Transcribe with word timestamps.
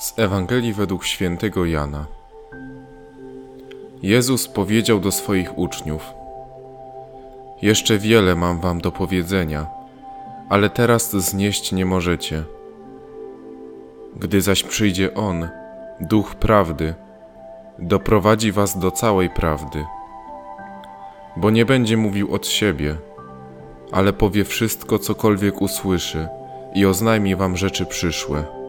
Z 0.00 0.18
Ewangelii 0.18 0.72
według 0.72 1.04
świętego 1.04 1.64
Jana. 1.66 2.06
Jezus 4.02 4.48
powiedział 4.48 5.00
do 5.00 5.12
swoich 5.12 5.58
uczniów: 5.58 6.02
Jeszcze 7.62 7.98
wiele 7.98 8.34
mam 8.34 8.60
wam 8.60 8.80
do 8.80 8.92
powiedzenia, 8.92 9.66
ale 10.48 10.70
teraz 10.70 11.10
znieść 11.16 11.72
nie 11.72 11.86
możecie. 11.86 12.44
Gdy 14.16 14.40
zaś 14.40 14.62
przyjdzie 14.62 15.14
On, 15.14 15.48
Duch 16.00 16.34
Prawdy, 16.34 16.94
doprowadzi 17.78 18.52
was 18.52 18.78
do 18.78 18.90
całej 18.90 19.30
prawdy. 19.30 19.84
Bo 21.36 21.50
nie 21.50 21.66
będzie 21.66 21.96
mówił 21.96 22.34
od 22.34 22.46
siebie, 22.46 22.96
ale 23.92 24.12
powie 24.12 24.44
wszystko, 24.44 24.98
cokolwiek 24.98 25.62
usłyszy 25.62 26.28
i 26.74 26.86
oznajmi 26.86 27.36
wam 27.36 27.56
rzeczy 27.56 27.86
przyszłe. 27.86 28.59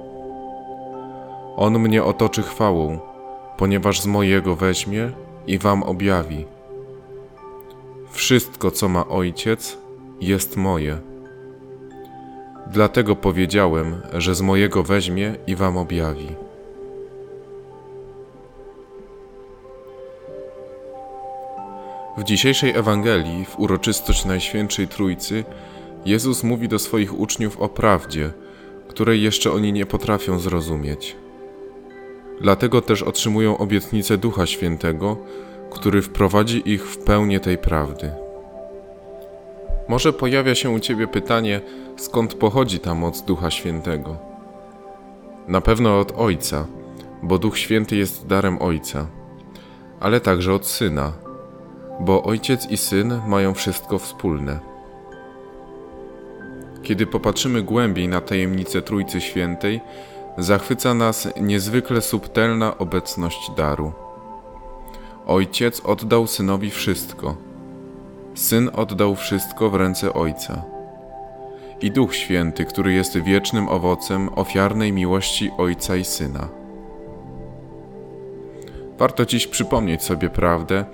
On 1.55 1.79
mnie 1.79 2.03
otoczy 2.03 2.43
chwałą, 2.43 2.99
ponieważ 3.57 4.01
z 4.01 4.05
mojego 4.05 4.55
weźmie 4.55 5.11
i 5.47 5.57
wam 5.57 5.83
objawi. 5.83 6.45
Wszystko, 8.11 8.71
co 8.71 8.89
ma 8.89 9.07
Ojciec, 9.07 9.77
jest 10.21 10.57
moje. 10.57 10.97
Dlatego 12.67 13.15
powiedziałem, 13.15 14.01
że 14.13 14.35
z 14.35 14.41
mojego 14.41 14.83
weźmie 14.83 15.35
i 15.47 15.55
wam 15.55 15.77
objawi. 15.77 16.27
W 22.17 22.23
dzisiejszej 22.23 22.71
Ewangelii, 22.71 23.45
w 23.45 23.59
uroczystość 23.59 24.25
Najświętszej 24.25 24.87
Trójcy, 24.87 25.43
Jezus 26.05 26.43
mówi 26.43 26.67
do 26.67 26.79
swoich 26.79 27.19
uczniów 27.19 27.57
o 27.61 27.69
prawdzie, 27.69 28.31
której 28.87 29.21
jeszcze 29.21 29.51
oni 29.51 29.73
nie 29.73 29.85
potrafią 29.85 30.39
zrozumieć. 30.39 31.15
Dlatego 32.41 32.81
też 32.81 33.03
otrzymują 33.03 33.57
obietnicę 33.57 34.17
Ducha 34.17 34.45
Świętego, 34.45 35.17
który 35.71 36.01
wprowadzi 36.01 36.69
ich 36.69 36.87
w 36.87 36.97
pełnię 36.97 37.39
tej 37.39 37.57
prawdy. 37.57 38.11
Może 39.87 40.13
pojawia 40.13 40.55
się 40.55 40.69
u 40.69 40.79
Ciebie 40.79 41.07
pytanie, 41.07 41.61
skąd 41.97 42.33
pochodzi 42.33 42.79
ta 42.79 42.95
moc 42.95 43.21
Ducha 43.21 43.51
Świętego? 43.51 44.17
Na 45.47 45.61
pewno 45.61 45.99
od 45.99 46.13
Ojca, 46.17 46.67
bo 47.23 47.37
Duch 47.37 47.57
Święty 47.57 47.95
jest 47.95 48.27
darem 48.27 48.61
Ojca, 48.61 49.07
ale 49.99 50.19
także 50.19 50.53
od 50.53 50.67
Syna, 50.67 51.13
bo 51.99 52.23
Ojciec 52.23 52.69
i 52.69 52.77
Syn 52.77 53.21
mają 53.27 53.53
wszystko 53.53 53.99
wspólne. 53.99 54.59
Kiedy 56.83 57.05
popatrzymy 57.05 57.61
głębiej 57.63 58.07
na 58.07 58.21
tajemnicę 58.21 58.81
Trójcy 58.81 59.21
Świętej, 59.21 59.81
zachwyca 60.37 60.93
nas 60.93 61.27
niezwykle 61.41 62.01
subtelna 62.01 62.77
obecność 62.77 63.51
daru. 63.57 63.91
Ojciec 65.27 65.79
oddał 65.79 66.27
synowi 66.27 66.69
wszystko. 66.69 67.35
Syn 68.35 68.69
oddał 68.73 69.15
wszystko 69.15 69.69
w 69.69 69.75
ręce 69.75 70.13
Ojca. 70.13 70.63
I 71.81 71.91
Duch 71.91 72.15
Święty, 72.15 72.65
który 72.65 72.93
jest 72.93 73.17
wiecznym 73.17 73.69
owocem 73.69 74.29
ofiarnej 74.35 74.93
miłości 74.93 75.51
Ojca 75.57 75.95
i 75.95 76.03
Syna. 76.03 76.47
Warto 78.97 79.25
dziś 79.25 79.47
przypomnieć 79.47 80.03
sobie 80.03 80.29
prawdę, 80.29 80.85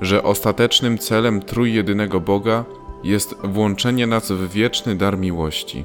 że 0.00 0.22
ostatecznym 0.22 0.98
celem 0.98 1.42
trójjedynego 1.42 2.20
Boga 2.20 2.64
jest 3.04 3.34
włączenie 3.44 4.06
nas 4.06 4.32
w 4.32 4.52
wieczny 4.52 4.96
dar 4.96 5.18
miłości. 5.18 5.84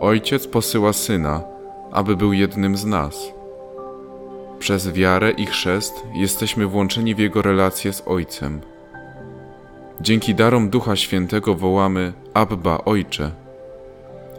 Ojciec 0.00 0.46
posyła 0.46 0.92
Syna, 0.92 1.42
aby 1.92 2.16
był 2.16 2.32
jednym 2.32 2.76
z 2.76 2.84
nas. 2.84 3.32
Przez 4.58 4.92
wiarę 4.92 5.30
i 5.30 5.46
chrzest 5.46 6.06
jesteśmy 6.14 6.66
włączeni 6.66 7.14
w 7.14 7.18
Jego 7.18 7.42
relacje 7.42 7.92
z 7.92 8.02
Ojcem. 8.06 8.60
Dzięki 10.00 10.34
darom 10.34 10.70
Ducha 10.70 10.96
Świętego 10.96 11.54
wołamy 11.54 12.12
Abba 12.34 12.78
Ojcze. 12.84 13.30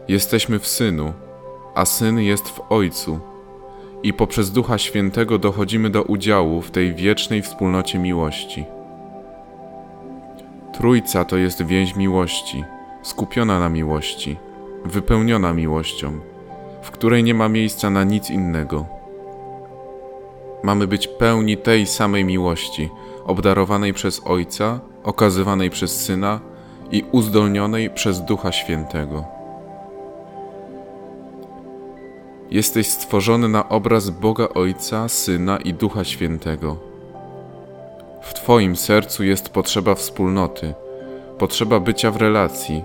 Jesteśmy 0.08 0.60
w 0.60 0.68
Synu, 0.68 1.14
a 1.76 1.86
Syn 1.86 2.20
jest 2.20 2.50
w 2.50 2.62
Ojcu 2.70 3.20
i 4.04 4.14
poprzez 4.14 4.52
Ducha 4.52 4.78
Świętego 4.78 5.40
dochodzimy 5.40 5.90
do 5.90 6.04
udziału 6.04 6.62
w 6.62 6.72
tej 6.72 6.94
wiecznej 6.94 7.42
wspólnocie 7.42 8.00
miłości. 8.00 8.66
Trójca 10.74 11.26
to 11.26 11.38
jest 11.38 11.66
więź 11.66 11.96
miłości, 11.96 12.64
skupiona 13.02 13.60
na 13.60 13.70
miłości, 13.70 14.38
wypełniona 14.86 15.54
miłością, 15.54 16.20
w 16.82 16.92
której 16.92 17.24
nie 17.24 17.34
ma 17.34 17.50
miejsca 17.50 17.90
na 17.90 18.04
nic 18.04 18.30
innego. 18.30 18.86
Mamy 20.64 20.88
być 20.88 21.08
pełni 21.08 21.58
tej 21.58 21.88
samej 21.88 22.26
miłości, 22.26 22.90
obdarowanej 23.26 23.94
przez 23.94 24.22
Ojca, 24.26 24.80
okazywanej 25.04 25.70
przez 25.70 26.02
Syna 26.02 26.40
i 26.92 27.04
uzdolnionej 27.12 27.90
przez 27.90 28.22
Ducha 28.22 28.52
Świętego. 28.52 29.26
Jesteś 32.52 32.88
stworzony 32.88 33.50
na 33.50 33.70
obraz 33.70 34.10
Boga 34.10 34.48
Ojca, 34.56 35.10
Syna 35.10 35.58
i 35.58 35.74
Ducha 35.74 36.04
Świętego. 36.04 36.78
W 38.22 38.34
Twoim 38.34 38.76
sercu 38.76 39.24
jest 39.24 39.50
potrzeba 39.50 39.96
wspólnoty, 39.96 40.74
potrzeba 41.38 41.80
bycia 41.80 42.12
w 42.12 42.18
relacji, 42.18 42.84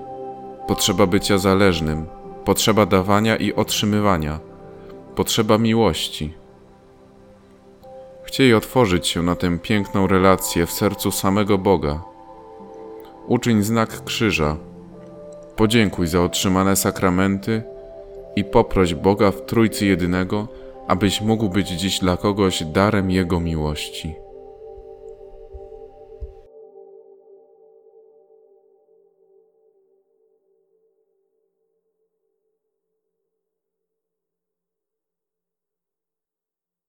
potrzeba 0.70 1.06
bycia 1.06 1.38
zależnym, 1.38 2.06
potrzeba 2.44 2.86
dawania 2.86 3.36
i 3.36 3.54
otrzymywania, 3.54 4.40
potrzeba 5.14 5.58
miłości. 5.58 6.34
Chciej 8.24 8.54
otworzyć 8.54 9.08
się 9.08 9.22
na 9.22 9.36
tę 9.36 9.58
piękną 9.58 10.06
relację 10.06 10.66
w 10.66 10.72
sercu 10.72 11.10
samego 11.10 11.58
Boga. 11.58 12.02
Uczyń 13.26 13.62
znak 13.62 14.04
krzyża, 14.04 14.56
podziękuj 15.56 16.06
za 16.06 16.22
otrzymane 16.22 16.76
sakramenty 16.76 17.62
i 18.36 18.44
poproś 18.44 18.94
Boga 18.94 19.30
w 19.30 19.46
Trójcy 19.46 19.86
Jedynego, 19.86 20.48
abyś 20.88 21.20
mógł 21.20 21.48
być 21.48 21.68
dziś 21.68 21.98
dla 21.98 22.16
kogoś 22.16 22.64
darem 22.64 23.10
Jego 23.10 23.40
miłości. 23.40 24.14